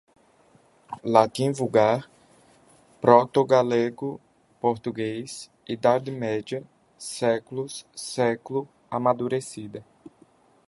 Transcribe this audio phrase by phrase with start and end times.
[1.03, 2.09] latim vulgar,
[2.99, 6.63] proto-galego-português, Idade Média,
[6.97, 9.85] séculos, século, amadurecida